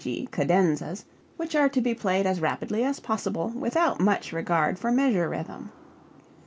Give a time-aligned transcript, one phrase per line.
[0.03, 1.03] g._, cadenzas)
[1.37, 5.71] which are to be played as rapidly as possible without much regard for measure rhythm.